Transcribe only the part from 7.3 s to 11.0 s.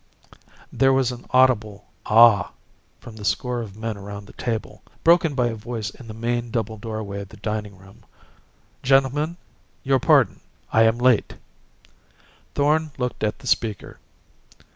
dining room: "Gentlemen, your pardon, I am